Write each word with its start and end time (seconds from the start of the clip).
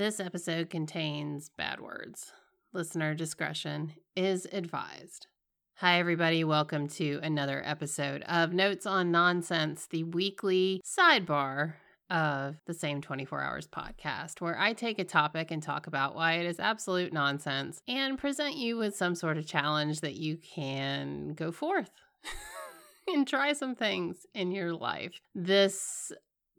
This 0.00 0.18
episode 0.18 0.70
contains 0.70 1.50
bad 1.58 1.78
words. 1.78 2.32
Listener 2.72 3.14
discretion 3.14 3.92
is 4.16 4.46
advised. 4.50 5.26
Hi, 5.74 5.98
everybody. 5.98 6.42
Welcome 6.42 6.88
to 6.88 7.20
another 7.22 7.60
episode 7.62 8.22
of 8.22 8.54
Notes 8.54 8.86
on 8.86 9.10
Nonsense, 9.10 9.86
the 9.90 10.04
weekly 10.04 10.80
sidebar 10.86 11.74
of 12.08 12.56
the 12.64 12.72
same 12.72 13.02
24 13.02 13.42
hours 13.42 13.68
podcast, 13.68 14.40
where 14.40 14.58
I 14.58 14.72
take 14.72 14.98
a 14.98 15.04
topic 15.04 15.50
and 15.50 15.62
talk 15.62 15.86
about 15.86 16.14
why 16.14 16.36
it 16.36 16.46
is 16.46 16.58
absolute 16.58 17.12
nonsense 17.12 17.78
and 17.86 18.16
present 18.16 18.56
you 18.56 18.78
with 18.78 18.96
some 18.96 19.14
sort 19.14 19.36
of 19.36 19.46
challenge 19.46 20.00
that 20.00 20.16
you 20.16 20.38
can 20.38 21.34
go 21.34 21.52
forth 21.52 21.90
and 23.06 23.28
try 23.28 23.52
some 23.52 23.74
things 23.74 24.24
in 24.34 24.50
your 24.50 24.72
life. 24.72 25.12
This 25.34 26.10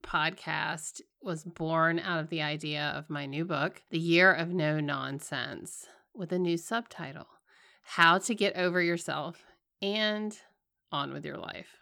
podcast 0.03 1.01
was 1.23 1.43
born 1.43 1.99
out 1.99 2.19
of 2.19 2.29
the 2.29 2.41
idea 2.41 2.93
of 2.95 3.09
my 3.09 3.25
new 3.25 3.45
book, 3.45 3.83
The 3.91 3.99
Year 3.99 4.33
of 4.33 4.53
No 4.53 4.79
Nonsense, 4.79 5.87
with 6.15 6.31
a 6.31 6.39
new 6.39 6.57
subtitle 6.57 7.27
How 7.83 8.17
to 8.19 8.33
Get 8.33 8.55
Over 8.55 8.81
Yourself 8.81 9.43
and 9.81 10.37
On 10.91 11.13
with 11.13 11.25
Your 11.25 11.37
Life. 11.37 11.77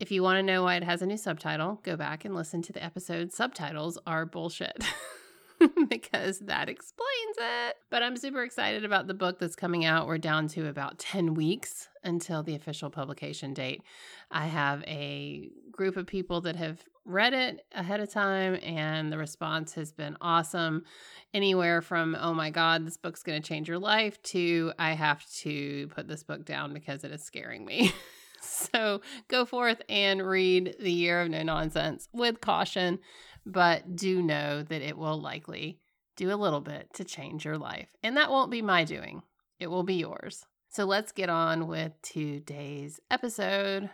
If 0.00 0.10
you 0.10 0.22
want 0.22 0.38
to 0.38 0.42
know 0.42 0.64
why 0.64 0.76
it 0.76 0.84
has 0.84 1.02
a 1.02 1.06
new 1.06 1.16
subtitle, 1.16 1.80
go 1.84 1.96
back 1.96 2.24
and 2.24 2.34
listen 2.34 2.62
to 2.62 2.72
the 2.72 2.82
episode. 2.82 3.32
Subtitles 3.32 3.98
are 4.06 4.26
bullshit. 4.26 4.84
because 5.88 6.40
that 6.40 6.68
explains 6.68 7.36
it. 7.38 7.76
But 7.90 8.02
I'm 8.02 8.16
super 8.16 8.42
excited 8.42 8.84
about 8.84 9.06
the 9.06 9.14
book 9.14 9.38
that's 9.38 9.56
coming 9.56 9.84
out. 9.84 10.06
We're 10.06 10.18
down 10.18 10.48
to 10.48 10.68
about 10.68 10.98
10 10.98 11.34
weeks 11.34 11.88
until 12.02 12.42
the 12.42 12.54
official 12.54 12.90
publication 12.90 13.54
date. 13.54 13.82
I 14.30 14.46
have 14.46 14.82
a 14.84 15.50
group 15.72 15.96
of 15.96 16.06
people 16.06 16.40
that 16.42 16.56
have 16.56 16.82
read 17.04 17.32
it 17.32 17.64
ahead 17.72 18.00
of 18.00 18.10
time 18.10 18.58
and 18.62 19.12
the 19.12 19.18
response 19.18 19.74
has 19.74 19.90
been 19.90 20.16
awesome 20.20 20.84
anywhere 21.32 21.80
from 21.80 22.16
oh 22.20 22.34
my 22.34 22.50
god 22.50 22.86
this 22.86 22.98
book's 22.98 23.22
going 23.22 23.40
to 23.40 23.48
change 23.48 23.66
your 23.66 23.78
life 23.78 24.22
to 24.22 24.70
i 24.78 24.92
have 24.92 25.24
to 25.30 25.88
put 25.88 26.06
this 26.06 26.22
book 26.22 26.44
down 26.44 26.74
because 26.74 27.02
it 27.02 27.10
is 27.10 27.22
scaring 27.22 27.64
me 27.64 27.92
so 28.40 29.00
go 29.28 29.44
forth 29.44 29.80
and 29.88 30.26
read 30.26 30.76
the 30.78 30.92
year 30.92 31.22
of 31.22 31.30
no 31.30 31.42
nonsense 31.42 32.08
with 32.12 32.40
caution 32.40 32.98
but 33.46 33.96
do 33.96 34.22
know 34.22 34.62
that 34.62 34.82
it 34.82 34.96
will 34.96 35.20
likely 35.20 35.78
do 36.16 36.32
a 36.32 36.36
little 36.36 36.60
bit 36.60 36.92
to 36.94 37.04
change 37.04 37.44
your 37.44 37.58
life 37.58 37.88
and 38.02 38.16
that 38.16 38.30
won't 38.30 38.50
be 38.50 38.62
my 38.62 38.84
doing. 38.84 39.22
It 39.58 39.68
will 39.68 39.82
be 39.82 39.94
yours. 39.94 40.44
So 40.68 40.84
let's 40.84 41.12
get 41.12 41.28
on 41.28 41.66
with 41.66 41.92
today's 42.02 43.00
episode. 43.10 43.90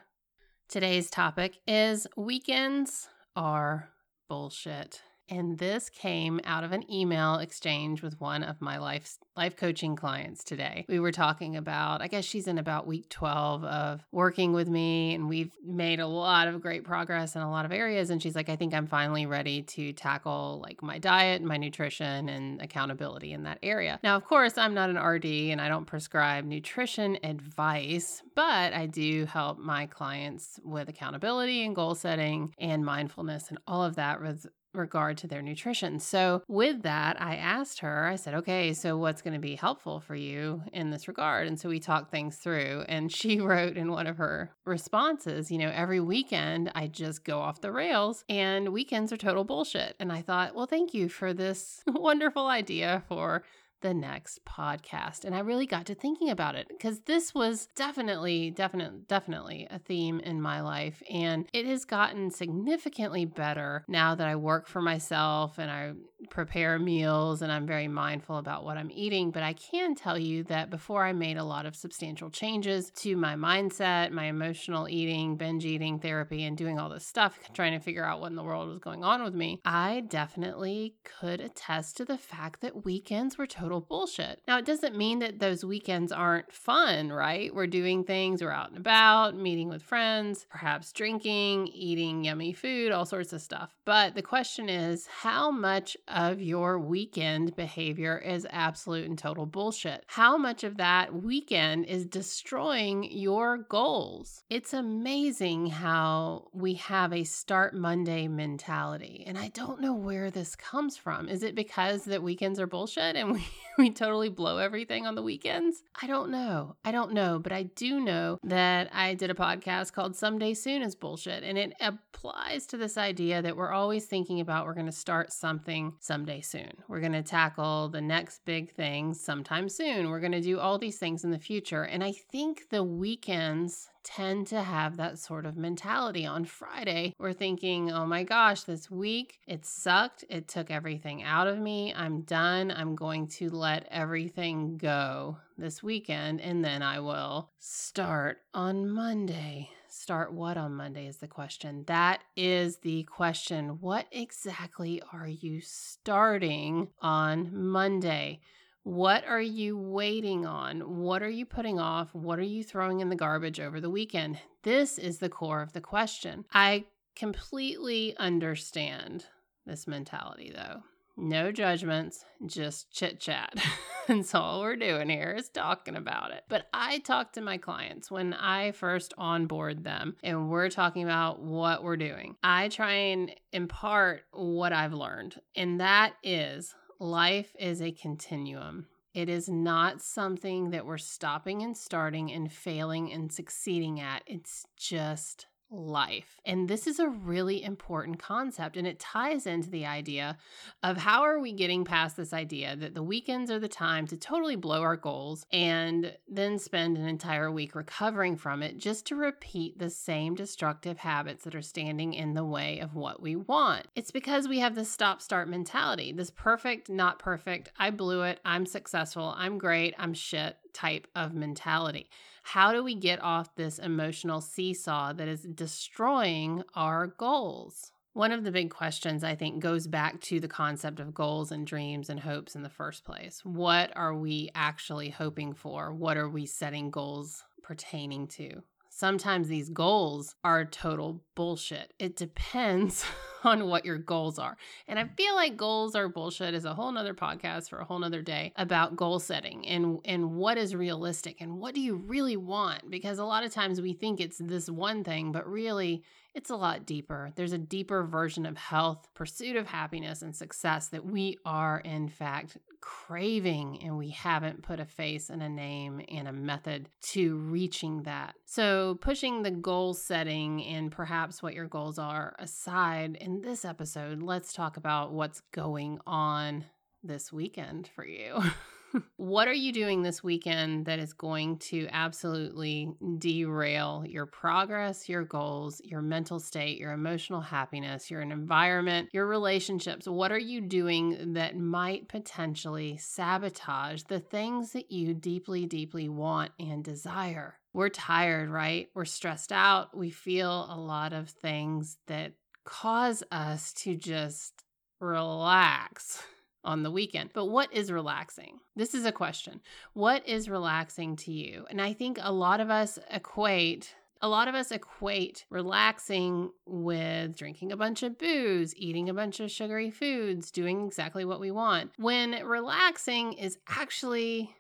Today's 0.69 1.11
topic 1.11 1.59
is 1.67 2.07
weekends 2.17 3.09
are 3.35 3.91
bullshit. 4.29 5.03
And 5.29 5.59
this 5.59 5.91
came 5.91 6.41
out 6.45 6.65
of 6.65 6.73
an 6.73 6.91
email 6.91 7.37
exchange 7.37 8.03
with 8.03 8.21
one 8.21 8.43
of 8.43 8.61
my 8.61 8.79
life 8.79 9.19
life 9.37 9.57
coaching 9.57 9.97
clients 9.97 10.43
today. 10.45 10.87
We 10.89 10.99
were 10.99 11.13
talking 11.13 11.57
about, 11.57 12.01
I 12.01 12.09
guess 12.09 12.25
she's 12.25 12.47
in 12.47 12.57
about 12.57 12.87
week 12.87 13.11
12 13.11 13.65
of 13.65 14.07
working 14.11 14.55
with 14.55 14.69
me 14.69 15.15
and 15.15 15.29
we've 15.29 15.51
made 15.63 16.01
a 16.01 16.07
lot 16.07 16.49
of 16.49 16.63
great 16.63 16.85
progress 16.85 17.37
in 17.37 17.43
a 17.43 17.51
lot 17.51 17.67
of 17.67 17.73
areas 17.73 18.09
and 18.11 18.23
she's 18.23 18.35
like, 18.35 18.49
"I 18.49 18.57
think 18.57 18.73
I'm 18.73 18.87
finally 18.87 19.27
ready 19.27 19.63
to 19.63 19.93
tackle 19.93 20.61
like 20.63 20.83
my 20.83 20.99
diet, 20.99 21.43
my 21.43 21.57
nutrition 21.57 22.29
and 22.29 22.63
accountability 22.63 23.33
in 23.33 23.43
that 23.43 23.59
area." 23.63 24.01
Now, 24.03 24.17
of 24.17 24.25
course, 24.25 24.57
I'm 24.57 24.75
not 24.75 24.91
an 24.91 24.97
RD 24.97 25.51
and 25.51 25.61
I 25.61 25.69
don't 25.69 25.87
prescribe 25.87 26.45
nutrition 26.45 27.19
advice, 27.23 28.23
but 28.35 28.73
I 28.73 28.87
do 28.87 29.27
help 29.27 29.59
my 29.59 29.87
clients 29.87 30.59
with 30.65 30.89
accountability 30.89 31.65
and 31.65 31.75
goal 31.75 31.95
setting 31.95 32.55
and 32.59 32.85
mindfulness 32.85 33.49
and 33.49 33.59
all 33.67 33.85
of 33.85 33.97
that 33.97 34.23
with 34.23 34.47
regard 34.77 35.17
to 35.19 35.27
their 35.27 35.43
nutrition. 35.43 35.99
So, 35.99 36.43
with 36.49 36.83
that, 36.83 37.21
I 37.21 37.37
asked 37.37 37.81
her, 37.81 38.07
I 38.07 38.17
said, 38.17 38.35
okay, 38.35 38.73
so 38.73 38.97
what's 38.97 39.23
going 39.23 39.35
to 39.35 39.41
be 39.41 39.57
helpful 39.57 40.01
for 40.01 40.15
you 40.15 40.63
in 40.73 40.91
this 40.91 41.09
regard? 41.09 41.47
And 41.47 41.59
so 41.59 41.69
we 41.69 41.81
talked 41.81 42.11
things 42.11 42.37
through. 42.37 42.85
And 42.89 43.13
she 43.13 43.41
wrote 43.47 43.77
in 43.77 43.91
one 43.91 44.07
of 44.07 44.19
her 44.19 44.51
responses, 44.65 45.51
you 45.51 45.59
know, 45.59 45.71
every 45.75 46.01
weekend 46.01 46.71
I 46.75 46.87
just 46.87 47.25
go 47.25 47.39
off 47.39 47.61
the 47.61 47.73
rails 47.73 48.25
and 48.29 48.73
weekends 48.73 49.13
are 49.13 49.17
total 49.17 49.45
bullshit. 49.45 49.97
And 49.99 50.13
I 50.13 50.23
thought, 50.23 50.55
well, 50.55 50.67
thank 50.67 50.95
you 50.95 51.09
for 51.09 51.33
this 51.33 51.83
wonderful 51.87 52.47
idea 52.47 53.03
for 53.09 53.43
the 53.81 53.95
next 53.95 54.45
podcast. 54.45 55.25
And 55.25 55.35
I 55.35 55.41
really 55.41 55.67
got 55.67 55.87
to 55.87 55.95
thinking 55.95 56.31
about 56.31 56.55
it 56.55 56.67
because 56.69 57.01
this 57.01 57.35
was 57.35 57.69
definitely, 57.77 58.51
definitely, 58.51 59.01
definitely 59.07 59.67
a 59.71 59.79
theme 59.79 60.21
in 60.21 60.41
my 60.41 60.61
life. 60.61 61.03
And 61.11 61.47
it 61.53 61.67
has 61.67 61.85
gotten 61.85 62.31
significantly 62.31 63.25
better 63.25 63.85
now 63.89 64.15
that 64.15 64.27
I 64.27 64.37
work 64.37 64.67
for 64.67 64.81
myself 64.81 65.59
and 65.59 65.71
I 65.71 65.93
prepare 66.31 66.79
meals 66.79 67.43
and 67.43 67.53
I'm 67.53 67.67
very 67.67 67.89
mindful 67.89 68.39
about 68.39 68.65
what 68.65 68.77
I'm 68.77 68.91
eating. 68.91 69.31
But 69.31 69.43
I 69.43 69.53
can 69.53 69.95
tell 69.95 70.19
you 70.19 70.45
that 70.45 70.71
before 70.71 71.05
I 71.05 71.13
made 71.13 71.37
a 71.37 71.45
lot 71.45 71.67
of 71.67 71.77
substantial 71.77 72.31
changes 72.31 72.91
to 72.97 73.17
my 73.17 73.35
mindset, 73.35 74.11
my 74.11 74.25
emotional 74.25 74.89
eating, 74.89 75.37
binge 75.37 75.65
eating 75.65 75.99
therapy, 75.99 76.45
and 76.45 76.57
doing 76.57 76.79
all 76.79 76.89
this 76.89 77.07
stuff, 77.07 77.39
trying 77.53 77.73
to 77.73 77.85
figure 77.85 78.05
out 78.05 78.21
what 78.21 78.31
in 78.31 78.37
the 78.37 78.43
world 78.43 78.69
was 78.69 78.79
going 78.79 79.05
on 79.05 79.23
with 79.23 79.35
me, 79.35 79.61
I 79.65 80.05
definitely 80.09 80.95
could 81.05 81.41
attest 81.41 81.97
to 81.99 82.05
the 82.05 82.19
fact 82.19 82.61
that 82.63 82.85
weekends 82.85 83.39
were 83.39 83.47
total 83.67 83.81
bullshit. 83.81 84.41
Now, 84.47 84.59
it 84.59 84.65
doesn't 84.65 84.97
mean 84.97 85.19
that 85.19 85.41
those 85.41 85.65
weekends 85.65 86.13
aren't 86.13 86.53
fun, 86.53 87.11
right? 87.11 87.53
We're 87.53 87.67
doing 87.67 88.05
things, 88.05 88.41
we're 88.41 88.53
out 88.53 88.69
and 88.69 88.79
about, 88.79 89.35
meeting 89.37 89.69
with 89.69 89.83
friends, 89.83 90.47
perhaps 90.49 90.93
drinking, 90.93 91.67
eating 91.69 92.25
yummy 92.25 92.53
food, 92.53 92.93
all 92.93 93.05
sorts 93.05 93.33
of 93.33 93.41
stuff. 93.41 93.75
But 93.85 94.15
the 94.15 94.23
question 94.23 94.69
is, 94.69 95.09
how 95.09 95.51
much 95.51 95.97
of 96.07 96.41
your 96.41 96.79
weekend 96.79 97.57
behavior 97.57 98.17
is 98.19 98.47
absolute 98.51 99.09
and 99.09 99.19
total 99.19 99.47
bullshit? 99.47 100.05
How 100.07 100.37
much 100.37 100.63
of 100.63 100.77
that 100.77 101.13
weekend 101.13 101.87
is 101.87 102.07
destroying 102.07 103.11
your 103.11 103.59
goals? 103.59 104.45
It's 104.49 104.75
amazing 104.75 105.67
how 105.67 106.49
we 106.53 106.75
have 106.75 107.13
a 107.13 107.25
start 107.25 107.75
Monday 107.75 108.29
mentality. 108.29 109.25
And 109.27 109.37
I 109.37 109.49
don't 109.49 109.81
know 109.81 109.95
where 109.95 110.31
this 110.31 110.55
comes 110.55 110.97
from. 110.97 111.29
Is 111.29 111.43
it 111.43 111.57
because 111.57 112.05
that 112.05 112.23
weekends 112.23 112.61
are 112.61 112.69
bullshit 112.69 113.17
and 113.17 113.33
we, 113.33 113.45
we 113.79 113.91
totally 113.91 114.29
blow 114.29 114.59
everything 114.59 115.07
on 115.07 115.15
the 115.15 115.23
weekends? 115.23 115.83
I 116.01 116.07
don't 116.07 116.31
know. 116.31 116.77
I 116.85 116.93
don't 116.93 117.13
know. 117.13 117.39
But 117.39 117.53
I 117.53 117.65
do 117.65 118.01
know 118.01 118.39
that 118.45 118.91
I 118.93 119.15
did 119.15 119.31
a 119.31 119.35
podcast 119.35 119.93
called 119.93 120.17
Someday 120.17 120.55
Soon 120.55 120.83
is 120.83 120.95
Bullshit. 120.95 121.43
And 121.43 121.59
it 121.59 121.75
applies 121.81 122.67
to 122.67 122.77
this 122.77 122.97
idea 122.97 123.43
that 123.43 123.57
we're 123.57 123.73
always 123.73 124.07
thinking 124.07 124.41
about 124.41 124.67
we're 124.67 124.75
going 124.75 124.87
to 124.87 124.93
start 124.93 125.33
something 125.33 125.95
someday 126.01 126.41
soon. 126.41 126.73
We're 126.89 127.01
going 127.01 127.13
to 127.13 127.23
tackle 127.23 127.89
the 127.89 128.01
next 128.01 128.45
big 128.45 128.73
thing 128.73 129.15
sometime 129.15 129.69
soon. 129.69 130.11
We're 130.11 130.21
going 130.21 130.33
to 130.33 130.41
do 130.41 130.59
all 130.59 130.79
these 130.79 130.99
things 130.99 131.25
in 131.25 131.31
the 131.31 131.39
future. 131.39 131.83
And 131.83 132.03
I 132.03 132.13
think 132.13 132.69
the 132.71 132.83
weekends 132.83 133.89
tend 134.07 134.47
to 134.47 134.63
have 134.63 134.97
that 134.97 135.19
sort 135.19 135.45
of 135.45 135.57
mentality. 135.57 136.25
On 136.25 136.45
Friday, 136.45 137.13
we're 137.19 137.33
thinking, 137.33 137.91
oh 137.91 138.07
my 138.07 138.23
gosh, 138.23 138.63
this 138.63 138.89
week 138.91 139.41
it 139.47 139.67
sucked. 139.67 140.25
It 140.31 140.47
took 140.47 140.71
everything 140.71 141.25
out 141.25 141.49
of 141.49 141.59
me. 141.59 141.93
I'm 141.93 142.21
done. 142.21 142.71
I'm 142.71 142.95
going 142.95 143.27
to 143.29 143.51
let 143.51 143.89
everything 143.91 144.79
go 144.79 145.39
this 145.59 145.83
weekend 145.83 146.41
and 146.41 146.65
then 146.65 146.83
I 146.83 147.01
will 147.01 147.51
start 147.59 148.39
on 148.55 148.89
Monday. 148.89 149.71
Start 149.89 150.33
what 150.33 150.57
on 150.57 150.75
Monday 150.75 151.07
is 151.07 151.17
the 151.17 151.27
question. 151.27 151.83
That 151.87 152.23
is 152.37 152.77
the 152.79 153.03
question. 153.05 153.81
What 153.81 154.07
exactly 154.13 155.03
are 155.13 155.27
you 155.27 155.61
starting 155.63 156.89
on 157.01 157.51
Monday? 157.53 158.41
What 158.87 159.27
are 159.27 159.43
you 159.43 159.77
waiting 159.77 160.47
on? 160.47 160.99
What 160.99 161.21
are 161.21 161.29
you 161.29 161.45
putting 161.45 161.81
off? 161.81 162.15
What 162.15 162.39
are 162.39 162.45
you 162.45 162.63
throwing 162.63 163.01
in 163.01 163.09
the 163.09 163.17
garbage 163.17 163.59
over 163.59 163.81
the 163.81 163.91
weekend? 163.91 164.39
This 164.63 164.97
is 164.97 165.19
the 165.19 165.29
core 165.29 165.61
of 165.61 165.73
the 165.73 165.81
question. 165.81 166.45
I 166.55 166.85
completely 167.17 168.17
understand 168.17 169.25
this 169.67 169.89
mentality, 169.89 170.53
though. 170.55 170.85
No 171.17 171.51
judgments, 171.51 172.25
just 172.47 172.93
chit 172.93 173.19
chat. 173.19 173.55
That's 174.07 174.37
all 174.37 174.61
we're 174.61 174.77
doing 174.77 175.09
here 175.09 175.35
is 175.37 175.49
talking 175.49 175.97
about 175.97 176.31
it. 176.31 176.45
But 176.49 176.69
I 176.73 176.99
talk 176.99 177.33
to 177.33 177.41
my 177.41 177.59
clients 177.59 178.09
when 178.09 178.35
I 178.35 178.71
first 178.71 179.15
onboard 179.19 179.83
them 179.83 180.15
and 180.23 180.49
we're 180.49 180.71
talking 180.71 181.03
about 181.03 181.43
what 181.43 181.83
we're 181.83 181.97
doing. 181.97 182.37
I 182.41 182.69
try 182.69 182.93
and 182.93 183.33
impart 183.53 184.23
what 184.31 184.73
I've 184.73 184.93
learned, 184.93 185.41
and 185.57 185.81
that 185.81 186.13
is 186.23 186.73
life 186.99 187.55
is 187.59 187.81
a 187.83 187.93
continuum. 187.93 188.87
It 189.15 189.29
is 189.29 189.49
not 189.49 190.03
something 190.03 190.71
that 190.71 190.85
we're 190.85 190.99
stopping 190.99 191.63
and 191.63 191.77
starting 191.77 192.31
and 192.33 192.53
failing 192.53 193.13
and 193.13 193.33
succeeding 193.33 193.99
at. 193.99 194.23
It's 194.27 194.67
just 194.77 195.47
life. 195.71 196.41
And 196.45 196.69
this 196.69 196.87
is 196.87 196.99
a 196.99 197.09
really 197.09 197.63
important 197.63 198.19
concept 198.19 198.77
and 198.77 198.87
it 198.87 199.01
ties 199.01 199.47
into 199.47 199.71
the 199.71 199.87
idea 199.87 200.39
of 200.83 200.97
how 200.97 201.23
are 201.23 201.41
we 201.41 201.53
getting 201.53 201.85
past 201.85 202.17
this 202.17 202.33
idea 202.33 202.77
that 202.77 202.95
the 202.95 203.03
weekends 203.03 203.51
are 203.51 203.59
the 203.59 203.69
time 203.69 204.07
to 204.09 204.17
totally 204.17 204.57
blow 204.57 204.83
our 204.83 204.97
goals 204.97 205.45
and 205.53 206.17
then 206.29 206.59
spend 206.59 206.97
an 206.97 207.07
entire 207.07 207.51
week 207.51 207.75
recovering 207.75 208.37
from 208.37 208.63
it 208.63 208.79
just 208.79 209.07
to 209.07 209.17
repeat 209.17 209.79
the 209.79 209.91
same 209.91 210.35
destructive 210.35 210.99
habits 210.99 211.45
that 211.45 211.55
are 211.55 211.63
standing 211.63 212.15
in 212.15 212.35
the 212.35 212.45
way 212.45 212.79
of 212.79 212.95
what 212.95 213.21
we 213.21 213.35
want. 213.35 213.87
It's 213.95 214.11
because 214.11 214.49
we 214.49 214.61
have 214.61 214.75
this 214.75 214.91
stop 214.91 215.21
start 215.21 215.49
mentality, 215.49 216.13
this 216.13 216.31
perfect, 216.31 216.89
not 216.89 217.19
perfect, 217.19 217.73
I 217.79 217.91
blew 217.91 218.23
it, 218.23 218.41
I'm 218.45 218.67
successful, 218.67 219.35
I'm 219.37 219.59
great, 219.59 219.95
I'm 219.99 220.15
shit 220.15 220.57
type 220.77 221.07
of 221.17 221.35
mentality. 221.35 222.11
How 222.43 222.73
do 222.73 222.85
we 222.85 222.95
get 222.95 223.23
off 223.23 223.57
this 223.57 223.79
emotional 223.79 224.41
seesaw 224.41 225.15
that 225.15 225.27
is 225.27 225.43
destroying 225.43 226.63
our 226.75 227.07
goals? 227.07 227.93
One 228.13 228.31
of 228.33 228.45
the 228.45 228.53
big 228.53 228.71
questions 228.71 229.25
I 229.25 229.35
think 229.35 229.63
goes 229.63 229.87
back 229.87 230.21
to 230.23 230.39
the 230.39 230.49
concept 230.49 231.01
of 231.01 231.15
goals 231.15 231.51
and 231.51 231.67
dreams 231.67 232.09
and 232.09 232.21
hopes 232.21 232.55
in 232.55 232.63
the 232.63 232.71
first 232.71 233.05
place. 233.05 233.41
What 233.45 233.91
are 233.97 234.15
we 234.15 234.51
actually 234.55 235.11
hoping 235.11 235.55
for? 235.55 235.93
What 235.93 236.17
are 236.17 236.29
we 236.29 236.47
setting 236.47 236.91
goals 236.91 237.43
pertaining 237.63 238.29
to? 238.29 238.63
Sometimes 238.97 239.49
these 239.49 239.69
goals 239.69 240.37
are 240.43 240.65
total 240.65 241.23
bullshit. 241.35 241.93
It 241.99 242.17
depends 242.17 243.05
on 243.45 243.69
what 243.69 243.85
your 243.85 243.99
goals 243.99 244.39
are. 244.39 244.57
And 244.89 244.99
I 244.99 245.05
mm. 245.05 245.15
feel 245.19 245.35
like 245.35 245.59
goals 245.59 245.95
are 245.95 246.09
bullshit 246.09 246.55
is 246.55 246.65
a 246.65 246.73
whole 246.73 246.91
nother 246.91 247.13
podcast 247.13 247.69
for 247.69 247.79
a 247.79 247.85
whole 247.85 247.99
nother 247.99 248.23
day 248.23 248.55
about 248.57 248.97
goal 248.97 249.19
setting 249.19 249.69
and, 249.69 249.99
and 250.07 250.37
what 250.37 250.57
is 250.57 250.75
realistic 250.75 251.43
and 251.43 251.59
what 251.59 251.75
do 251.75 251.83
you 251.83 251.97
really 251.97 252.39
want? 252.39 252.91
Because 252.91 253.19
a 253.19 253.25
lot 253.27 253.45
of 253.45 253.53
times 253.53 253.83
we 253.83 253.93
think 253.93 254.19
it's 254.19 254.39
this 254.39 254.71
one 254.71 255.05
thing, 255.05 255.31
but 255.31 255.47
really 255.47 256.03
it's 256.37 256.51
a 256.51 256.57
lot 256.57 256.85
deeper. 256.85 257.33
There's 257.35 257.55
a 257.55 257.59
deeper 257.59 258.05
version 258.05 258.45
of 258.45 258.59
health, 258.59 259.09
pursuit 259.15 259.57
of 259.57 259.67
happiness, 259.67 260.21
and 260.21 260.37
success 260.37 260.89
that 260.89 261.07
we 261.07 261.39
are, 261.47 261.79
in 261.79 262.11
fact, 262.11 262.59
craving, 262.83 263.83
and 263.83 263.97
we 263.97 264.11
haven't 264.11 264.63
put 264.63 264.79
a 264.79 264.85
face 264.85 265.31
and 265.31 265.43
a 265.43 265.49
name 265.49 266.03
and 266.11 266.29
a 266.29 266.35
method 266.35 266.91
to 267.13 267.39
reaching 267.39 268.03
that. 268.03 268.35
So, 268.45 268.99
pushing 269.01 269.43
the 269.43 269.51
goal 269.51 269.95
setting 269.95 270.63
and 270.63 270.93
perhaps 270.93 271.43
what 271.43 271.55
your 271.55 271.69
goals 271.69 271.99
are 271.99 272.37
aside, 272.39 273.17
in 273.19 273.41
this 273.41 273.65
episode, 273.65 274.23
let's 274.23 274.53
talk 274.53 274.77
about 274.77 275.15
what's 275.15 275.41
going 275.55 276.01
on 276.07 276.67
this 277.03 277.33
weekend 277.33 277.89
for 277.89 278.07
you. 278.07 278.43
what 279.17 279.49
are 279.49 279.55
you 279.55 279.73
doing 279.73 280.03
this 280.03 280.23
weekend 280.23 280.87
that 280.87 280.99
is 280.99 281.13
going 281.13 281.59
to 281.59 281.89
absolutely 281.91 282.91
derail 283.19 284.05
your 284.07 284.27
progress, 284.27 285.09
your 285.09 285.25
goals, 285.25 285.81
your 285.85 286.03
mental 286.03 286.39
state, 286.39 286.79
your 286.79 286.93
emotional 286.93 287.41
happiness, 287.41 288.11
your 288.11 288.21
environment, 288.21 289.09
your 289.13 289.27
relationships? 289.27 290.07
What 290.07 290.33
are 290.33 290.39
you 290.39 290.61
doing 290.61 291.35
that 291.35 291.59
might 291.59 292.09
potentially 292.09 292.97
sabotage 292.97 294.03
the 294.05 294.21
things 294.21 294.73
that 294.73 294.91
you 294.91 295.15
deeply, 295.15 295.67
deeply 295.67 296.09
want 296.09 296.53
and 296.59 296.85
desire? 296.85 297.59
We're 297.73 297.89
tired, 297.91 298.49
right? 298.49 298.89
We're 298.95 299.05
stressed 299.05 299.53
out. 299.53 299.97
We 299.97 300.11
feel 300.11 300.67
a 300.71 300.79
lot 300.79 301.13
of 301.13 301.29
things 301.29 301.99
that 302.07 302.33
cause 302.65 303.23
us 303.31 303.73
to 303.75 303.97
just 303.97 304.65
relax 304.99 306.23
on 306.67 306.83
the 306.83 306.91
weekend. 306.91 307.31
But 307.33 307.47
what 307.47 307.73
is 307.73 307.91
relaxing? 307.91 308.59
This 308.75 308.95
is 308.95 309.07
a 309.07 309.13
question. 309.13 309.61
What 309.95 310.29
is 310.29 310.51
relaxing 310.51 311.17
to 311.17 311.33
you? 311.33 311.65
And 311.71 311.81
I 311.81 311.95
think 311.95 312.19
a 312.21 312.33
lot 312.33 312.61
of 312.61 312.69
us 312.69 312.99
equate 313.11 313.95
a 314.23 314.29
lot 314.29 314.49
of 314.49 314.55
us 314.55 314.71
equate 314.73 315.45
relaxing 315.51 316.51
with 316.65 317.37
drinking 317.37 317.71
a 317.71 317.77
bunch 317.77 318.03
of 318.03 318.17
booze, 318.19 318.75
eating 318.75 319.11
a 319.11 319.15
bunch 319.15 319.41
of 319.41 319.51
sugary 319.51 319.91
foods, 319.91 320.51
doing 320.51 320.87
exactly 320.87 321.27
what 321.27 321.39
we 321.39 321.51
want. 321.51 321.91
When 321.99 322.33
relaxing 322.43 323.35
is 323.35 323.59
actually 323.69 324.57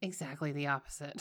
exactly 0.00 0.52
the 0.52 0.68
opposite. 0.68 1.20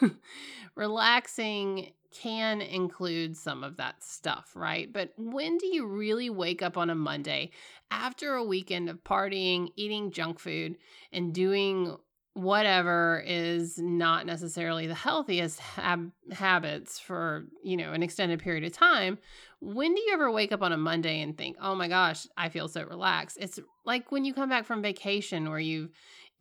relaxing 0.74 1.92
can 2.14 2.60
include 2.60 3.36
some 3.36 3.64
of 3.64 3.76
that 3.76 4.02
stuff, 4.02 4.52
right? 4.54 4.92
But 4.92 5.12
when 5.16 5.58
do 5.58 5.66
you 5.66 5.86
really 5.86 6.30
wake 6.30 6.62
up 6.62 6.76
on 6.76 6.90
a 6.90 6.94
Monday 6.94 7.50
after 7.90 8.34
a 8.34 8.44
weekend 8.44 8.88
of 8.88 9.02
partying, 9.04 9.68
eating 9.76 10.10
junk 10.10 10.38
food, 10.38 10.76
and 11.12 11.34
doing 11.34 11.96
whatever 12.34 13.22
is 13.26 13.78
not 13.78 14.24
necessarily 14.24 14.86
the 14.86 14.94
healthiest 14.94 15.60
hab- 15.60 16.12
habits 16.32 16.98
for, 16.98 17.46
you 17.62 17.76
know, 17.76 17.92
an 17.92 18.02
extended 18.02 18.40
period 18.40 18.64
of 18.64 18.72
time, 18.72 19.18
when 19.60 19.94
do 19.94 20.00
you 20.00 20.10
ever 20.14 20.30
wake 20.30 20.50
up 20.50 20.62
on 20.62 20.72
a 20.72 20.78
Monday 20.78 21.20
and 21.20 21.36
think, 21.36 21.56
"Oh 21.60 21.74
my 21.74 21.88
gosh, 21.88 22.26
I 22.36 22.48
feel 22.48 22.68
so 22.68 22.84
relaxed?" 22.84 23.36
It's 23.40 23.60
like 23.84 24.10
when 24.10 24.24
you 24.24 24.32
come 24.32 24.48
back 24.48 24.64
from 24.64 24.80
vacation 24.82 25.50
where 25.50 25.58
you've 25.58 25.90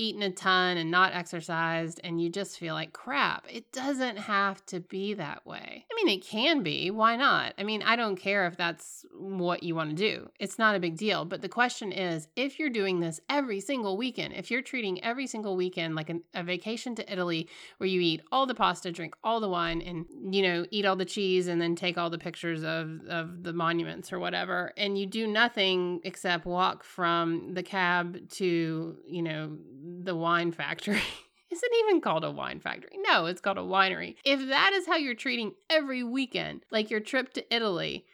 eaten 0.01 0.23
a 0.23 0.31
ton 0.31 0.77
and 0.77 0.89
not 0.89 1.13
exercised 1.13 2.01
and 2.03 2.19
you 2.19 2.29
just 2.29 2.57
feel 2.57 2.73
like 2.73 2.91
crap. 2.91 3.45
It 3.47 3.71
doesn't 3.71 4.17
have 4.17 4.65
to 4.67 4.79
be 4.79 5.13
that 5.13 5.45
way. 5.45 5.85
I 5.91 5.95
mean, 5.95 6.09
it 6.09 6.25
can 6.25 6.63
be. 6.63 6.89
Why 6.89 7.15
not? 7.15 7.53
I 7.57 7.63
mean, 7.63 7.83
I 7.83 7.95
don't 7.95 8.15
care 8.15 8.47
if 8.47 8.57
that's 8.57 9.05
what 9.13 9.61
you 9.61 9.75
want 9.75 9.91
to 9.91 9.95
do. 9.95 10.29
It's 10.39 10.57
not 10.57 10.75
a 10.75 10.79
big 10.79 10.97
deal. 10.97 11.23
But 11.25 11.41
the 11.41 11.49
question 11.49 11.91
is 11.91 12.27
if 12.35 12.57
you're 12.57 12.69
doing 12.69 12.99
this 12.99 13.21
every 13.29 13.59
single 13.59 13.95
weekend, 13.95 14.33
if 14.33 14.49
you're 14.49 14.63
treating 14.63 15.03
every 15.03 15.27
single 15.27 15.55
weekend 15.55 15.95
like 15.95 16.09
an, 16.09 16.23
a 16.33 16.43
vacation 16.43 16.95
to 16.95 17.11
Italy 17.11 17.47
where 17.77 17.87
you 17.87 18.01
eat 18.01 18.21
all 18.31 18.47
the 18.47 18.55
pasta, 18.55 18.91
drink 18.91 19.15
all 19.23 19.39
the 19.39 19.49
wine, 19.49 19.81
and, 19.81 20.05
you 20.33 20.41
know, 20.41 20.65
eat 20.71 20.85
all 20.85 20.95
the 20.95 21.05
cheese 21.05 21.47
and 21.47 21.61
then 21.61 21.75
take 21.75 21.97
all 21.97 22.09
the 22.09 22.17
pictures 22.17 22.63
of, 22.63 23.01
of 23.07 23.43
the 23.43 23.53
monuments 23.53 24.11
or 24.11 24.19
whatever, 24.19 24.73
and 24.77 24.97
you 24.97 25.05
do 25.05 25.27
nothing 25.27 25.99
except 26.03 26.45
walk 26.45 26.83
from 26.83 27.53
the 27.53 27.63
cab 27.63 28.29
to, 28.29 28.97
you 29.05 29.21
know, 29.21 29.57
the 30.05 30.15
wine 30.15 30.51
factory. 30.51 31.01
Is 31.51 31.61
it 31.61 31.71
even 31.83 31.99
called 31.99 32.23
a 32.23 32.31
wine 32.31 32.61
factory? 32.61 32.97
No, 33.07 33.25
it's 33.25 33.41
called 33.41 33.57
a 33.57 33.61
winery. 33.61 34.15
If 34.23 34.47
that 34.47 34.71
is 34.73 34.87
how 34.87 34.95
you're 34.95 35.15
treating 35.15 35.53
every 35.69 36.01
weekend, 36.01 36.61
like 36.71 36.89
your 36.89 37.01
trip 37.01 37.33
to 37.33 37.53
Italy, 37.53 38.05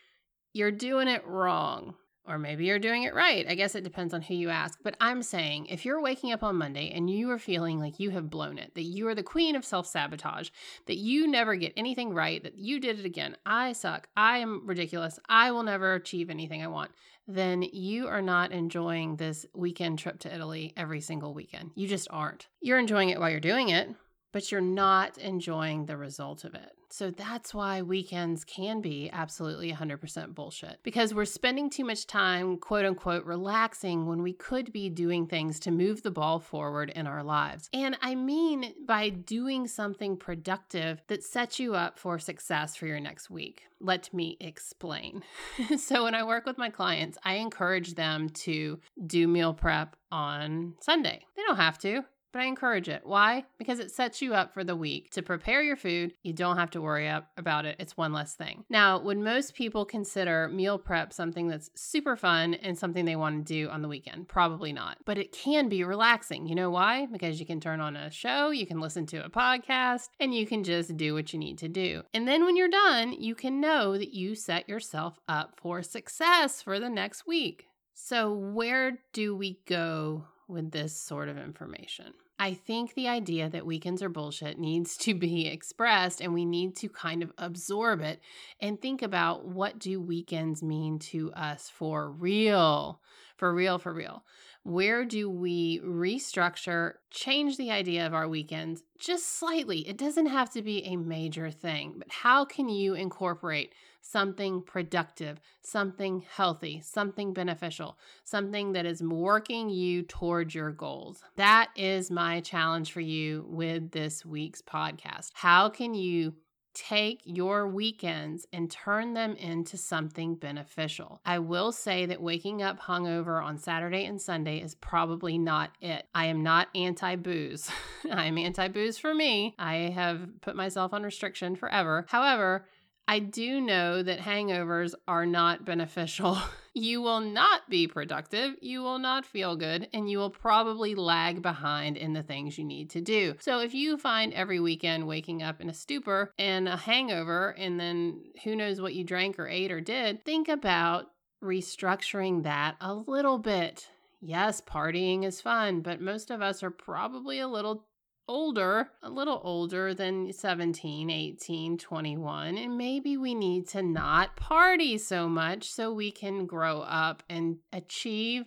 you're 0.54 0.72
doing 0.72 1.08
it 1.08 1.26
wrong. 1.26 1.94
Or 2.28 2.38
maybe 2.38 2.66
you're 2.66 2.78
doing 2.78 3.04
it 3.04 3.16
right. 3.16 3.46
I 3.48 3.56
guess 3.56 3.74
it 3.74 3.84
depends 3.84 4.14
on 4.14 4.22
who 4.22 4.34
you 4.34 4.50
ask. 4.50 4.80
But 4.84 4.98
I'm 5.00 5.24
saying 5.24 5.68
if 5.68 5.86
you're 5.86 6.02
waking 6.02 6.34
up 6.34 6.44
on 6.44 6.58
Monday 6.58 6.92
and 6.94 7.10
you 7.10 7.32
are 7.32 7.40
feeling 7.40 7.80
like 7.80 8.00
you 8.00 8.10
have 8.10 8.30
blown 8.30 8.58
it, 8.58 8.76
that 8.76 8.84
you 8.84 9.08
are 9.08 9.16
the 9.16 9.24
queen 9.24 9.56
of 9.56 9.64
self 9.64 9.88
sabotage, 9.88 10.50
that 10.88 10.98
you 10.98 11.28
never 11.28 11.56
get 11.56 11.74
anything 11.78 12.14
right, 12.14 12.44
that 12.44 12.58
you 12.58 12.80
did 12.80 13.00
it 13.00 13.06
again, 13.06 13.38
I 13.46 13.72
suck, 13.72 14.10
I 14.18 14.40
am 14.40 14.64
ridiculous, 14.66 15.20
I 15.30 15.52
will 15.52 15.64
never 15.64 15.94
achieve 15.94 16.30
anything 16.30 16.62
I 16.62 16.68
want, 16.68 16.92
then 17.28 17.62
you 17.62 18.08
are 18.08 18.22
not 18.22 18.52
enjoying 18.52 19.16
this 19.16 19.46
weekend 19.54 20.00
trip 20.00 20.20
to 20.20 20.34
Italy 20.34 20.74
every 20.76 21.02
single 21.02 21.34
weekend. 21.34 21.72
You 21.76 21.88
just 21.88 22.08
aren't. 22.10 22.48
You're 22.62 22.80
enjoying 22.80 23.10
it 23.10 23.20
while 23.20 23.30
you're 23.30 23.40
doing 23.40 23.70
it, 23.70 23.90
but 24.32 24.52
you're 24.52 24.62
not 24.62 25.18
enjoying 25.18 25.86
the 25.86 25.98
result 25.98 26.44
of 26.44 26.54
it. 26.54 26.72
So 26.90 27.12
that's 27.12 27.54
why 27.54 27.82
weekends 27.82 28.44
can 28.44 28.82
be 28.82 29.10
absolutely 29.12 29.72
100% 29.72 30.34
bullshit 30.34 30.80
because 30.84 31.14
we're 31.14 31.26
spending 31.26 31.70
too 31.70 31.84
much 31.84 32.08
time, 32.08 32.58
quote 32.58 32.86
unquote, 32.86 33.26
relaxing 33.26 34.06
when 34.06 34.24
we 34.24 34.34
could 34.34 34.72
be 34.72 34.90
doing 34.90 35.28
things 35.28 35.60
to 35.62 35.72
move 35.72 36.02
the 36.02 36.12
ball 36.12 36.40
forward 36.40 36.90
in 36.96 37.06
our 37.06 37.24
lives. 37.24 37.70
And 37.74 37.98
I 38.02 38.16
mean 38.16 38.74
by 38.86 39.10
doing 39.10 39.68
something 39.68 40.18
productive 40.18 41.02
that 41.08 41.24
sets 41.24 41.60
you 41.60 41.76
up 41.76 42.00
for 42.00 42.20
success 42.20 42.76
for 42.76 42.88
your 42.88 43.00
next 43.00 43.30
week. 43.30 43.64
Let 43.80 44.14
me 44.14 44.38
explain. 44.40 45.24
so, 45.78 46.06
when 46.06 46.16
I 46.16 46.24
work 46.24 46.48
with 46.48 46.58
my 46.58 46.70
clients, 46.70 47.18
I 47.24 47.36
encourage 47.36 47.94
them 47.94 48.30
to 48.30 48.80
do 49.06 49.28
meal 49.28 49.54
prep 49.54 49.96
on 50.12 50.74
Sunday. 50.82 51.26
They 51.36 51.44
don't 51.44 51.58
have 51.58 51.78
to 51.80 52.04
but 52.32 52.42
I 52.42 52.46
encourage 52.46 52.90
it. 52.90 53.02
Why? 53.04 53.46
Because 53.58 53.80
it 53.80 53.92
sets 53.92 54.22
you 54.22 54.34
up 54.34 54.54
for 54.54 54.64
the 54.64 54.76
week 54.76 55.12
to 55.12 55.22
prepare 55.22 55.62
your 55.62 55.76
food. 55.76 56.14
You 56.24 56.34
don't 56.34 56.58
have 56.58 56.72
to 56.72 56.82
worry 56.82 57.08
about 57.38 57.66
it. 57.66 57.78
It's 57.80 57.98
one 57.98 58.14
less 58.14 58.36
thing. 58.36 58.64
Now, 58.70 59.00
would 59.00 59.18
most 59.18 59.56
people 59.56 59.86
consider 59.86 60.48
meal 60.48 60.78
prep 60.78 61.14
something 61.14 61.48
that's 61.48 61.70
super 61.76 62.16
fun 62.16 62.54
and 62.56 62.78
something 62.78 63.06
they 63.06 63.16
want 63.16 63.46
to 63.48 63.54
do 63.54 63.70
on 63.70 63.82
the 63.82 63.88
weekend? 63.88 64.28
Probably 64.28 64.74
not. 64.74 64.98
But 65.06 65.18
it 65.18 65.32
can 65.32 65.70
be 65.70 65.84
relaxing. 65.84 66.48
You 66.48 66.56
know 66.56 66.70
why? 66.70 67.08
Because 67.08 67.40
you 67.40 67.46
can 67.46 67.60
turn 67.60 67.82
on 67.82 67.96
a 67.96 68.12
show, 68.12 68.50
you 68.50 68.66
can 68.66 68.80
listen 68.80 69.06
to 69.08 69.26
a 69.26 69.30
podcast, 69.30 70.10
and 70.20 70.34
you 70.34 70.46
can 70.46 70.64
just 70.64 70.98
do 70.98 71.14
what 71.14 71.34
you 71.34 71.40
need 71.40 71.58
to 71.60 71.68
do. 71.68 72.04
And 72.14 72.28
then 72.28 72.46
when 72.46 72.56
you're 72.56 72.70
done, 72.70 73.14
you 73.14 73.36
can 73.36 73.62
know 73.62 73.98
that 73.98 74.14
you 74.14 74.36
set 74.36 74.68
yourself 74.70 75.20
up 75.28 75.54
for 75.58 75.82
success 75.82 76.62
for 76.62 76.80
the 76.80 76.90
next 76.90 77.26
week. 77.26 77.68
So, 77.94 78.32
where 78.32 79.00
do 79.12 79.36
we 79.36 79.60
go 79.66 80.26
with 80.48 80.72
this 80.72 80.96
sort 80.96 81.30
of 81.30 81.38
information. 81.38 82.14
I 82.40 82.54
think 82.54 82.94
the 82.94 83.08
idea 83.08 83.50
that 83.50 83.66
weekends 83.66 84.04
are 84.04 84.10
bullshit 84.10 84.60
needs 84.60 84.96
to 84.98 85.14
be 85.14 85.48
expressed 85.52 86.22
and 86.22 86.34
we 86.34 86.46
need 86.46 86.76
to 86.78 86.90
kind 86.90 87.24
of 87.24 87.32
absorb 87.38 88.02
it 88.02 88.22
and 88.60 88.80
think 88.80 89.02
about 89.02 89.46
what 89.46 89.80
do 89.80 90.00
weekends 90.00 90.62
mean 90.62 91.00
to 91.00 91.32
us 91.34 91.70
for 91.70 92.12
real? 92.12 93.02
For 93.38 93.54
real, 93.54 93.78
for 93.78 93.94
real. 93.94 94.24
Where 94.64 95.06
do 95.06 95.30
we 95.30 95.80
restructure, 95.80 96.94
change 97.10 97.58
the 97.58 97.72
idea 97.72 98.06
of 98.06 98.14
our 98.14 98.28
weekends 98.28 98.84
just 99.00 99.38
slightly? 99.40 99.88
It 99.88 99.98
doesn't 99.98 100.26
have 100.26 100.50
to 100.52 100.62
be 100.62 100.84
a 100.84 100.98
major 100.98 101.50
thing, 101.52 101.96
but 101.98 102.10
how 102.10 102.46
can 102.46 102.68
you 102.68 102.94
incorporate 102.94 103.74
something 104.10 104.62
productive, 104.62 105.40
something 105.62 106.24
healthy, 106.36 106.82
something 106.82 107.34
beneficial, 107.34 107.98
something 108.24 108.74
that 108.74 108.86
is 108.86 109.04
working 109.04 109.70
you 109.70 110.04
towards 110.04 110.56
your 110.56 110.72
goals? 110.72 111.22
That 111.36 111.70
is 111.76 112.10
my 112.10 112.42
challenge 112.42 112.92
for 112.92 113.02
you 113.02 113.46
with 113.50 113.92
this 113.92 114.26
week's 114.26 114.62
podcast. 114.62 115.32
How 115.34 115.70
can 115.70 115.94
you 115.94 116.34
take 116.78 117.22
your 117.26 117.68
weekends 117.68 118.46
and 118.54 118.70
turn 118.70 119.16
them 119.16 119.36
into 119.38 119.76
something 119.76 120.36
beneficial. 120.36 121.20
I 121.26 121.40
will 121.40 121.72
say 121.72 122.06
that 122.06 122.22
waking 122.22 122.62
up 122.62 122.80
hungover 122.80 123.44
on 123.44 123.58
Saturday 123.58 124.06
and 124.06 124.22
Sunday 124.22 124.60
is 124.60 124.76
probably 124.76 125.40
not 125.40 125.72
it. 125.82 126.06
I 126.14 126.26
am 126.28 126.44
not 126.44 126.68
anti 126.76 127.16
booze. 127.16 127.72
I 128.12 128.26
am 128.26 128.38
anti 128.38 128.68
booze 128.68 129.00
for 129.00 129.16
me. 129.16 129.56
I 129.58 129.92
have 129.96 130.30
put 130.42 130.56
myself 130.56 130.94
on 130.94 131.02
restriction 131.02 131.56
forever. 131.56 132.06
However, 132.10 132.68
I 133.08 133.20
do 133.20 133.62
know 133.62 134.04
that 134.04 134.20
hangovers 134.20 134.94
are 135.08 135.26
not 135.26 135.64
beneficial. 135.64 136.38
you 136.74 137.02
will 137.02 137.22
not 137.22 137.70
be 137.70 137.88
productive, 137.88 138.56
you 138.62 138.82
will 138.82 139.00
not 139.00 139.26
feel 139.26 139.56
good, 139.56 139.88
and 139.94 140.10
you 140.10 140.18
will 140.18 140.30
probably 140.30 140.94
lag 140.94 141.42
behind 141.42 141.96
in 141.96 142.14
the 142.14 142.22
things 142.22 142.58
you 142.58 142.66
need 142.66 142.90
to 142.92 143.02
do. 143.02 143.36
So, 143.40 143.60
if 143.60 143.74
you 143.74 143.98
find 143.98 144.34
every 144.34 144.60
weekend 144.60 145.08
waking 145.08 145.42
up 145.42 145.62
in 145.62 145.70
a 145.70 145.74
stupor 145.74 146.34
and 146.38 146.68
a 146.68 146.76
hangover, 146.76 147.56
and 147.58 147.80
then 147.80 148.24
who 148.44 148.56
knows 148.56 148.82
what 148.82 148.94
you 148.94 149.04
drank 149.04 149.40
or 149.40 149.48
ate 149.48 149.72
or 149.72 149.80
did, 149.80 150.26
think 150.26 150.50
about 150.50 151.08
restructuring 151.42 152.44
that 152.44 152.76
a 152.82 152.94
little 152.94 153.38
bit. 153.38 153.90
Yes, 154.20 154.62
partying 154.62 155.24
is 155.24 155.42
fun, 155.42 155.82
but 155.82 156.02
most 156.02 156.32
of 156.32 156.42
us 156.42 156.64
are 156.64 156.72
probably 156.72 157.40
a 157.40 157.48
little 157.48 157.86
older, 158.28 158.90
a 159.02 159.10
little 159.10 159.42
older 159.44 159.94
than 159.94 160.32
17, 160.34 161.10
18, 161.10 161.78
21, 161.78 162.58
and 162.58 162.78
maybe 162.78 163.18
we 163.18 163.34
need 163.34 163.68
to 163.70 163.82
not 163.82 164.36
party 164.36 164.98
so 164.98 165.28
much 165.30 165.72
so 165.72 165.94
we 165.94 166.12
can 166.12 166.46
grow 166.46 166.82
up 166.82 167.24
and 167.30 167.58
achieve 167.72 168.46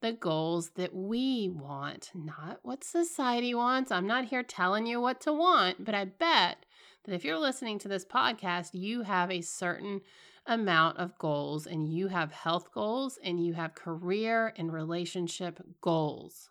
the 0.00 0.12
goals 0.12 0.70
that 0.76 0.94
we 0.94 1.48
want, 1.48 2.10
not 2.14 2.60
what 2.62 2.84
society 2.84 3.54
wants. 3.54 3.90
I'm 3.90 4.06
not 4.06 4.26
here 4.26 4.42
telling 4.42 4.86
you 4.86 5.00
what 5.00 5.20
to 5.22 5.32
want, 5.32 5.84
but 5.84 5.94
I 5.94 6.04
bet 6.04 6.66
that 7.04 7.14
if 7.14 7.24
you're 7.24 7.38
listening 7.38 7.78
to 7.80 7.88
this 7.88 8.04
podcast, 8.04 8.70
you 8.72 9.02
have 9.02 9.30
a 9.30 9.40
certain 9.40 10.02
amount 10.46 10.98
of 10.98 11.18
goals 11.18 11.66
and 11.66 11.88
you 11.88 12.08
have 12.08 12.30
health 12.30 12.70
goals 12.72 13.18
and 13.22 13.44
you 13.44 13.54
have 13.54 13.74
career 13.74 14.52
and 14.56 14.72
relationship 14.72 15.60
goals. 15.80 16.50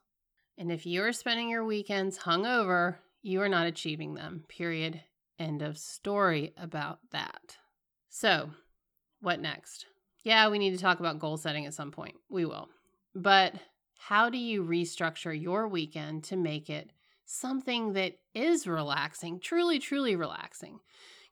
And 0.57 0.71
if 0.71 0.85
you 0.85 1.03
are 1.03 1.13
spending 1.13 1.49
your 1.49 1.65
weekends 1.65 2.19
hungover, 2.19 2.95
you 3.21 3.41
are 3.41 3.49
not 3.49 3.67
achieving 3.67 4.13
them. 4.13 4.45
Period. 4.47 5.01
End 5.37 5.61
of 5.61 5.77
story 5.77 6.53
about 6.57 6.99
that. 7.11 7.57
So, 8.09 8.51
what 9.19 9.41
next? 9.41 9.85
Yeah, 10.23 10.49
we 10.49 10.59
need 10.59 10.71
to 10.71 10.81
talk 10.81 10.99
about 10.99 11.19
goal 11.19 11.37
setting 11.37 11.65
at 11.65 11.73
some 11.73 11.91
point. 11.91 12.15
We 12.29 12.45
will. 12.45 12.69
But 13.13 13.55
how 13.97 14.29
do 14.29 14.37
you 14.37 14.63
restructure 14.63 15.39
your 15.39 15.67
weekend 15.67 16.23
to 16.25 16.35
make 16.35 16.69
it 16.69 16.91
something 17.25 17.93
that 17.93 18.13
is 18.33 18.67
relaxing, 18.67 19.39
truly, 19.39 19.79
truly 19.79 20.15
relaxing? 20.15 20.79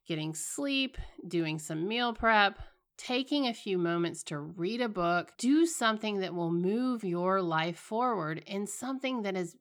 Getting 0.08 0.34
sleep, 0.34 0.98
doing 1.28 1.60
some 1.60 1.88
meal 1.88 2.14
prep, 2.14 2.60
taking 3.04 3.48
a 3.48 3.54
few 3.54 3.78
moments 3.78 4.24
to 4.24 4.40
read 4.40 4.80
a 4.80 4.88
book, 4.88 5.34
do 5.38 5.66
something 5.66 6.20
that 6.20 6.34
will 6.34 6.52
move 6.52 7.04
your 7.04 7.42
life 7.42 7.78
forward 7.78 8.42
and 8.48 8.70
something 8.70 9.24
that 9.24 9.36
is 9.36 9.58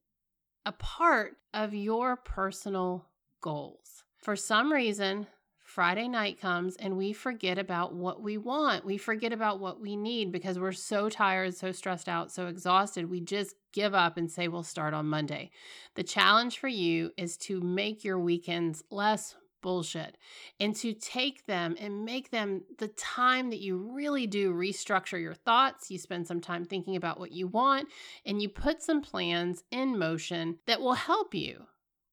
a 0.65 0.73
part 0.73 1.37
of 1.53 1.75
your 1.75 2.17
personal 2.17 3.05
goals. 3.41 4.05
For 4.19 4.37
some 4.37 4.73
reason, 4.73 5.27
Friday 5.59 6.07
night 6.07 6.41
comes 6.41 6.77
and 6.77 6.97
we 6.97 7.13
forget 7.13 7.59
about 7.59 7.95
what 7.95 8.23
we 8.23 8.39
want. 8.39 8.85
We 8.85 8.97
forget 8.97 9.33
about 9.33 9.59
what 9.59 9.81
we 9.81 9.97
need 9.97 10.31
because 10.31 10.59
we're 10.59 10.71
so 10.71 11.09
tired, 11.09 11.57
so 11.57 11.73
stressed 11.73 12.09
out, 12.09 12.31
so 12.31 12.47
exhausted. 12.47 13.11
We 13.11 13.21
just 13.21 13.57
give 13.73 13.95
up 13.95 14.19
and 14.19 14.31
say 14.31 14.47
we'll 14.47 14.63
start 14.63 14.95
on 14.95 15.07
Monday. 15.07 15.51
The 15.97 16.05
challenge 16.05 16.59
for 16.59 16.69
you 16.69 17.11
is 17.17 17.37
to 17.39 17.61
make 17.61 18.05
your 18.05 18.21
weekends 18.21 18.85
less 18.91 19.35
bullshit 19.63 20.19
and 20.61 20.77
to 20.77 20.93
take 20.93 21.47
them 21.47 21.77
and 21.81 22.05
make 22.05 22.31
them 22.31 22.63
the 22.79 22.89
time 22.89 23.51
that 23.51 23.61
you 23.61 23.77
really 23.77 24.27
do 24.27 24.53
restructure 24.53 25.21
your 25.21 25.35
thoughts. 25.35 25.91
You 25.91 25.99
spend 25.99 26.27
some 26.27 26.41
time 26.41 26.65
thinking 26.65 26.97
about 26.97 27.19
what 27.19 27.33
you 27.33 27.47
want 27.47 27.89
and 28.27 28.43
you 28.43 28.49
put 28.49 28.83
some 28.83 29.01
plans 29.01 29.65
in 29.71 29.99
motion 29.99 30.59
that 30.67 30.81
will 30.81 30.95
help 30.95 31.35
you. 31.35 31.67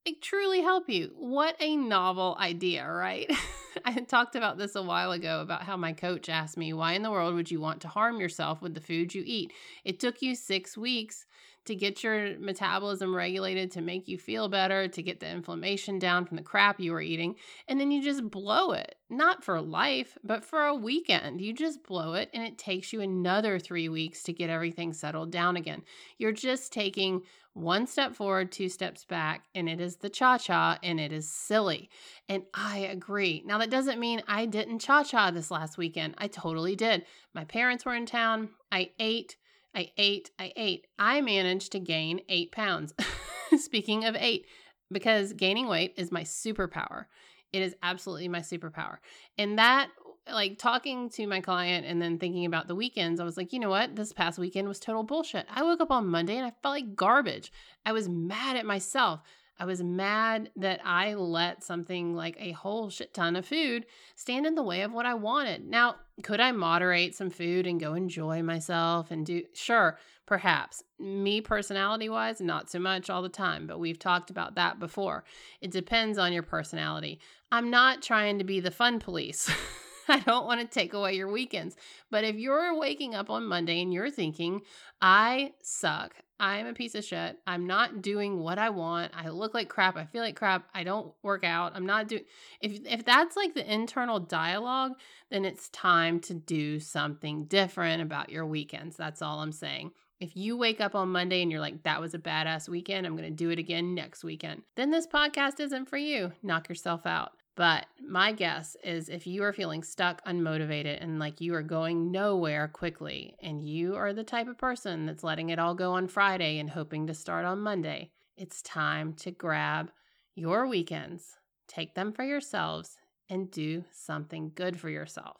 Like 0.06 0.22
truly 0.22 0.62
help 0.62 0.88
you. 0.88 1.12
What 1.16 1.56
a 1.60 1.76
novel 1.76 2.36
idea, 2.40 2.90
right? 2.90 3.30
I 3.84 3.90
had 3.90 4.08
talked 4.08 4.34
about 4.34 4.56
this 4.56 4.74
a 4.74 4.82
while 4.82 5.12
ago 5.12 5.40
about 5.40 5.62
how 5.62 5.76
my 5.76 5.92
coach 5.92 6.28
asked 6.28 6.56
me, 6.56 6.72
Why 6.72 6.94
in 6.94 7.02
the 7.02 7.10
world 7.10 7.34
would 7.34 7.50
you 7.50 7.60
want 7.60 7.82
to 7.82 7.88
harm 7.88 8.18
yourself 8.18 8.62
with 8.62 8.74
the 8.74 8.80
food 8.80 9.14
you 9.14 9.22
eat? 9.26 9.52
It 9.84 10.00
took 10.00 10.22
you 10.22 10.34
six 10.34 10.76
weeks 10.76 11.26
to 11.70 11.76
get 11.76 12.02
your 12.02 12.38
metabolism 12.38 13.14
regulated, 13.14 13.70
to 13.70 13.80
make 13.80 14.08
you 14.08 14.18
feel 14.18 14.48
better, 14.48 14.88
to 14.88 15.02
get 15.02 15.20
the 15.20 15.30
inflammation 15.30 15.98
down 15.98 16.26
from 16.26 16.36
the 16.36 16.42
crap 16.42 16.80
you 16.80 16.92
were 16.92 17.00
eating. 17.00 17.36
And 17.68 17.80
then 17.80 17.90
you 17.90 18.02
just 18.02 18.28
blow 18.28 18.72
it, 18.72 18.96
not 19.08 19.44
for 19.44 19.60
life, 19.60 20.18
but 20.22 20.44
for 20.44 20.66
a 20.66 20.74
weekend. 20.74 21.40
You 21.40 21.52
just 21.52 21.84
blow 21.84 22.14
it, 22.14 22.28
and 22.34 22.42
it 22.42 22.58
takes 22.58 22.92
you 22.92 23.00
another 23.00 23.58
three 23.58 23.88
weeks 23.88 24.22
to 24.24 24.32
get 24.32 24.50
everything 24.50 24.92
settled 24.92 25.30
down 25.30 25.56
again. 25.56 25.82
You're 26.18 26.32
just 26.32 26.72
taking 26.72 27.22
one 27.52 27.86
step 27.86 28.14
forward, 28.14 28.52
two 28.52 28.68
steps 28.68 29.04
back, 29.04 29.44
and 29.54 29.68
it 29.68 29.80
is 29.80 29.96
the 29.96 30.10
cha 30.10 30.38
cha 30.38 30.78
and 30.82 31.00
it 31.00 31.12
is 31.12 31.28
silly. 31.28 31.90
And 32.28 32.44
I 32.54 32.78
agree. 32.78 33.42
Now, 33.44 33.58
that 33.58 33.70
doesn't 33.70 33.98
mean 33.98 34.22
I 34.28 34.46
didn't 34.46 34.80
cha 34.80 35.02
cha 35.02 35.30
this 35.30 35.50
last 35.50 35.78
weekend. 35.78 36.14
I 36.18 36.28
totally 36.28 36.76
did. 36.76 37.04
My 37.34 37.44
parents 37.44 37.84
were 37.84 37.94
in 37.94 38.06
town. 38.06 38.50
I 38.70 38.90
ate. 38.98 39.36
I 39.74 39.90
ate, 39.96 40.30
I 40.38 40.52
ate. 40.56 40.86
I 40.98 41.20
managed 41.20 41.72
to 41.72 41.80
gain 41.80 42.20
eight 42.28 42.52
pounds. 42.52 42.94
Speaking 43.56 44.04
of 44.04 44.16
eight, 44.16 44.46
because 44.90 45.32
gaining 45.32 45.68
weight 45.68 45.94
is 45.96 46.12
my 46.12 46.22
superpower. 46.22 47.06
It 47.52 47.62
is 47.62 47.74
absolutely 47.82 48.28
my 48.28 48.40
superpower. 48.40 48.98
And 49.38 49.58
that, 49.58 49.88
like 50.30 50.58
talking 50.58 51.08
to 51.10 51.26
my 51.26 51.40
client 51.40 51.86
and 51.86 52.00
then 52.00 52.18
thinking 52.18 52.44
about 52.46 52.68
the 52.68 52.74
weekends, 52.74 53.20
I 53.20 53.24
was 53.24 53.36
like, 53.36 53.52
you 53.52 53.58
know 53.58 53.70
what? 53.70 53.96
This 53.96 54.12
past 54.12 54.38
weekend 54.38 54.68
was 54.68 54.78
total 54.78 55.02
bullshit. 55.02 55.46
I 55.52 55.62
woke 55.62 55.80
up 55.80 55.90
on 55.90 56.06
Monday 56.06 56.36
and 56.36 56.46
I 56.46 56.52
felt 56.62 56.74
like 56.74 56.94
garbage. 56.94 57.50
I 57.84 57.92
was 57.92 58.08
mad 58.08 58.56
at 58.56 58.66
myself. 58.66 59.20
I 59.60 59.66
was 59.66 59.82
mad 59.82 60.50
that 60.56 60.80
I 60.86 61.12
let 61.12 61.62
something 61.62 62.14
like 62.16 62.34
a 62.40 62.52
whole 62.52 62.88
shit 62.88 63.12
ton 63.12 63.36
of 63.36 63.44
food 63.44 63.84
stand 64.16 64.46
in 64.46 64.54
the 64.54 64.62
way 64.62 64.80
of 64.80 64.92
what 64.92 65.04
I 65.04 65.12
wanted. 65.12 65.68
Now, 65.68 65.96
could 66.22 66.40
I 66.40 66.50
moderate 66.50 67.14
some 67.14 67.28
food 67.28 67.66
and 67.66 67.78
go 67.78 67.92
enjoy 67.92 68.42
myself 68.42 69.10
and 69.10 69.26
do? 69.26 69.42
Sure, 69.52 69.98
perhaps. 70.24 70.82
Me, 70.98 71.42
personality 71.42 72.08
wise, 72.08 72.40
not 72.40 72.70
so 72.70 72.78
much 72.78 73.10
all 73.10 73.20
the 73.20 73.28
time, 73.28 73.66
but 73.66 73.78
we've 73.78 73.98
talked 73.98 74.30
about 74.30 74.54
that 74.54 74.80
before. 74.80 75.24
It 75.60 75.70
depends 75.70 76.16
on 76.16 76.32
your 76.32 76.42
personality. 76.42 77.20
I'm 77.52 77.68
not 77.68 78.00
trying 78.00 78.38
to 78.38 78.44
be 78.44 78.60
the 78.60 78.70
fun 78.70 78.98
police. 78.98 79.50
I 80.08 80.20
don't 80.20 80.46
want 80.46 80.62
to 80.62 80.66
take 80.66 80.94
away 80.94 81.16
your 81.16 81.30
weekends. 81.30 81.76
But 82.10 82.24
if 82.24 82.36
you're 82.36 82.74
waking 82.78 83.14
up 83.14 83.28
on 83.28 83.46
Monday 83.46 83.82
and 83.82 83.92
you're 83.92 84.10
thinking, 84.10 84.62
I 85.02 85.52
suck, 85.62 86.14
I'm 86.40 86.66
a 86.66 86.72
piece 86.72 86.94
of 86.94 87.04
shit. 87.04 87.38
I'm 87.46 87.66
not 87.66 88.00
doing 88.00 88.40
what 88.40 88.58
I 88.58 88.70
want. 88.70 89.12
I 89.14 89.28
look 89.28 89.52
like 89.52 89.68
crap. 89.68 89.96
I 89.96 90.06
feel 90.06 90.22
like 90.22 90.36
crap. 90.36 90.68
I 90.74 90.84
don't 90.84 91.12
work 91.22 91.44
out. 91.44 91.72
I'm 91.76 91.86
not 91.86 92.08
doing 92.08 92.24
if 92.60 92.80
if 92.86 93.04
that's 93.04 93.36
like 93.36 93.54
the 93.54 93.72
internal 93.72 94.18
dialogue, 94.18 94.92
then 95.30 95.44
it's 95.44 95.68
time 95.68 96.18
to 96.20 96.34
do 96.34 96.80
something 96.80 97.44
different 97.44 98.02
about 98.02 98.30
your 98.30 98.46
weekends. 98.46 98.96
That's 98.96 99.20
all 99.22 99.40
I'm 99.40 99.52
saying. 99.52 99.92
If 100.18 100.36
you 100.36 100.56
wake 100.56 100.80
up 100.80 100.94
on 100.94 101.10
Monday 101.10 101.42
and 101.42 101.50
you're 101.50 101.60
like, 101.60 101.82
that 101.84 102.00
was 102.00 102.14
a 102.14 102.18
badass 102.18 102.68
weekend, 102.68 103.06
I'm 103.06 103.16
going 103.16 103.28
to 103.28 103.34
do 103.34 103.50
it 103.50 103.58
again 103.58 103.94
next 103.94 104.22
weekend, 104.22 104.62
then 104.76 104.90
this 104.90 105.06
podcast 105.06 105.60
isn't 105.60 105.88
for 105.88 105.96
you. 105.96 106.32
Knock 106.42 106.68
yourself 106.68 107.06
out. 107.06 107.39
But 107.60 107.84
my 108.02 108.32
guess 108.32 108.74
is 108.82 109.10
if 109.10 109.26
you 109.26 109.42
are 109.42 109.52
feeling 109.52 109.82
stuck, 109.82 110.24
unmotivated, 110.24 110.96
and 111.02 111.18
like 111.18 111.42
you 111.42 111.54
are 111.54 111.62
going 111.62 112.10
nowhere 112.10 112.68
quickly, 112.68 113.36
and 113.42 113.62
you 113.62 113.96
are 113.96 114.14
the 114.14 114.24
type 114.24 114.48
of 114.48 114.56
person 114.56 115.04
that's 115.04 115.22
letting 115.22 115.50
it 115.50 115.58
all 115.58 115.74
go 115.74 115.92
on 115.92 116.08
Friday 116.08 116.58
and 116.58 116.70
hoping 116.70 117.06
to 117.06 117.12
start 117.12 117.44
on 117.44 117.60
Monday, 117.60 118.12
it's 118.34 118.62
time 118.62 119.12
to 119.12 119.30
grab 119.30 119.90
your 120.34 120.68
weekends, 120.68 121.36
take 121.68 121.94
them 121.94 122.14
for 122.14 122.24
yourselves, 122.24 122.96
and 123.28 123.50
do 123.50 123.84
something 123.92 124.52
good 124.54 124.80
for 124.80 124.88
yourself. 124.88 125.36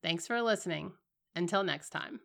Thanks 0.00 0.28
for 0.28 0.40
listening. 0.42 0.92
Until 1.34 1.64
next 1.64 1.90
time. 1.90 2.20